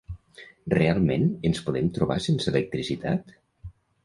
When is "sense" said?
2.29-2.51